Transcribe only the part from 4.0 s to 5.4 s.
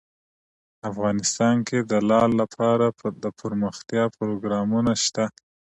پروګرامونه شته.